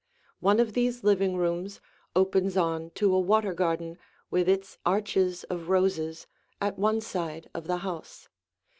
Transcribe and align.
One 0.39 0.59
of 0.59 0.73
these 0.73 1.03
living 1.03 1.37
rooms 1.37 1.79
opens 2.15 2.57
on 2.57 2.89
to 2.95 3.13
a 3.13 3.19
water 3.19 3.53
garden 3.53 3.99
with 4.31 4.49
its 4.49 4.79
arches 4.83 5.43
of 5.43 5.69
roses 5.69 6.25
at 6.59 6.79
one 6.79 7.01
side 7.01 7.51
of 7.53 7.67
the 7.67 7.77
house. 7.77 8.27